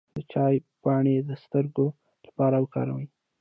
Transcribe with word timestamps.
د 0.17 0.19
چای 0.31 0.55
پاڼې 0.81 1.15
د 1.29 1.31
سترګو 1.43 1.85
لپاره 2.25 2.55
وکاروئ 2.59 3.05